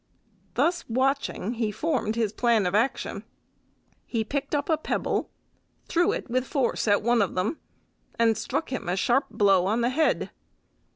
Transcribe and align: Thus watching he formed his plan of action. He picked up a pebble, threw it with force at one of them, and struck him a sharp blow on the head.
Thus 0.55 0.83
watching 0.89 1.53
he 1.53 1.71
formed 1.71 2.15
his 2.15 2.33
plan 2.33 2.65
of 2.65 2.73
action. 2.73 3.23
He 4.07 4.23
picked 4.23 4.55
up 4.55 4.67
a 4.67 4.75
pebble, 4.75 5.29
threw 5.87 6.11
it 6.11 6.27
with 6.27 6.47
force 6.47 6.87
at 6.87 7.03
one 7.03 7.21
of 7.21 7.35
them, 7.35 7.59
and 8.17 8.35
struck 8.35 8.71
him 8.71 8.89
a 8.89 8.97
sharp 8.97 9.25
blow 9.29 9.67
on 9.67 9.81
the 9.81 9.89
head. 9.89 10.31